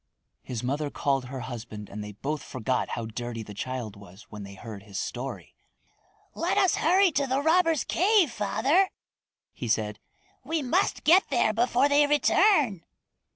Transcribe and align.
His 0.41 0.63
mother 0.63 0.89
called 0.89 1.25
her 1.25 1.41
husband 1.41 1.87
and 1.87 2.03
they 2.03 2.13
both 2.13 2.41
forgot 2.41 2.89
how 2.97 3.05
dirty 3.05 3.43
the 3.43 3.53
child 3.53 3.95
was 3.95 4.23
when 4.31 4.41
they 4.41 4.55
heard 4.55 4.81
his 4.81 4.97
story. 4.97 5.53
"Let 6.33 6.57
us 6.57 6.77
hurry 6.77 7.11
to 7.11 7.27
the 7.27 7.39
robbers' 7.39 7.83
cave, 7.83 8.31
father," 8.31 8.89
he 9.53 9.67
said. 9.67 9.99
"We 10.43 10.63
must 10.63 11.03
get 11.03 11.29
there 11.29 11.53
before 11.53 11.87
they 11.87 12.07
return." 12.07 12.83